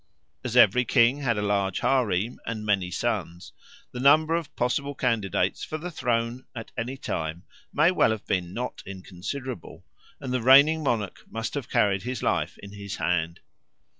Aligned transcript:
As 0.43 0.57
every 0.57 0.83
king 0.83 1.19
had 1.19 1.37
a 1.37 1.43
large 1.43 1.81
harem 1.81 2.39
and 2.47 2.65
many 2.65 2.89
sons, 2.89 3.51
the 3.91 3.99
number 3.99 4.33
of 4.33 4.55
possible 4.55 4.95
candidates 4.95 5.63
for 5.63 5.77
the 5.77 5.91
throne 5.91 6.47
at 6.55 6.71
any 6.75 6.97
time 6.97 7.43
may 7.71 7.91
well 7.91 8.09
have 8.09 8.25
been 8.25 8.51
not 8.51 8.81
inconsiderable, 8.87 9.85
and 10.19 10.33
the 10.33 10.41
reigning 10.41 10.81
monarch 10.81 11.23
must 11.29 11.53
have 11.53 11.69
carried 11.69 12.01
his 12.01 12.23
life 12.23 12.57
in 12.63 12.71
his 12.73 12.95
hand. 12.95 13.41